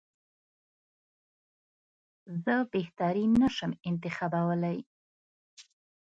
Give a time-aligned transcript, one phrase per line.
[2.43, 4.79] زه بهترین نه شم انتخابولای.